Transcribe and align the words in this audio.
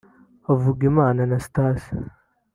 Havugimana 0.45 1.19
Anastase 1.25 1.91